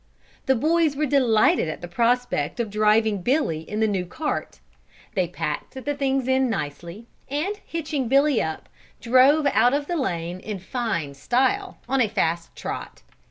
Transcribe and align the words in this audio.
The 0.47 0.55
boys 0.55 0.95
were 0.95 1.05
delighted 1.05 1.69
at 1.69 1.81
the 1.81 1.87
prospect 1.87 2.59
of 2.59 2.71
driving 2.71 3.21
Billy 3.21 3.59
in 3.69 3.81
the 3.81 3.87
new 3.87 4.03
cart. 4.07 4.59
They 5.13 5.27
packed 5.27 5.75
the 5.75 5.93
things 5.93 6.27
in 6.27 6.49
nicely, 6.49 7.05
and 7.29 7.59
hitching 7.63 8.07
Billy 8.07 8.41
up, 8.41 8.67
drove 8.99 9.45
out 9.45 9.75
of 9.75 9.85
the 9.85 9.95
lane 9.95 10.39
in 10.39 10.57
fine 10.57 11.13
style, 11.13 11.77
on 11.87 12.01
a 12.01 12.09
fast 12.09 12.55
trot. 12.55 13.03